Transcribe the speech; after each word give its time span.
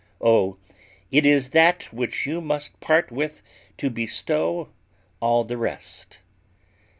Oh, 0.19 0.57
it 1.11 1.27
is 1.27 1.49
that 1.49 1.93
which 1.93 2.25
you 2.25 2.41
must 2.41 2.79
part 2.79 3.11
with 3.11 3.43
to 3.77 3.91
bestow 3.91 4.69
all 5.19 5.43
the 5.43 5.57
rest! 5.59 6.21